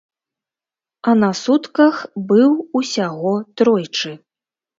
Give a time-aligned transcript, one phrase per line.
[1.11, 1.99] А на сутках
[2.33, 4.17] быў усяго тройчы.